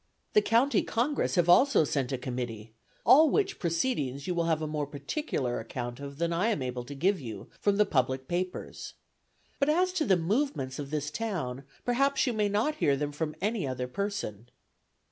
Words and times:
The 0.33 0.41
County 0.41 0.81
Congress 0.81 1.35
have 1.35 1.47
also 1.47 1.83
sent 1.83 2.11
a 2.11 2.17
committee; 2.17 2.73
all 3.05 3.29
which 3.29 3.59
proceedings 3.59 4.25
you 4.25 4.33
will 4.33 4.45
have 4.45 4.59
a 4.59 4.65
more 4.65 4.87
particular 4.87 5.59
account 5.59 5.99
of 5.99 6.17
than 6.17 6.33
I 6.33 6.47
am 6.47 6.63
able 6.63 6.83
to 6.85 6.95
give 6.95 7.21
you, 7.21 7.51
from 7.59 7.77
the 7.77 7.85
public 7.85 8.27
papers. 8.27 8.95
But 9.59 9.69
as 9.69 9.93
to 9.93 10.05
the 10.05 10.17
movements 10.17 10.79
of 10.79 10.89
this 10.89 11.11
town, 11.11 11.65
perhaps 11.85 12.25
you 12.25 12.33
may 12.33 12.49
not 12.49 12.77
hear 12.77 12.97
them 12.97 13.11
from 13.11 13.35
any 13.43 13.67
other 13.67 13.87
person. 13.87 14.49